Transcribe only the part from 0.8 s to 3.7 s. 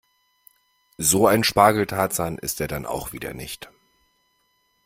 So ein Spargeltarzan ist er dann auch wieder nicht.